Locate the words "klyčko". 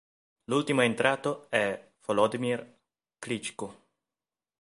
3.19-3.83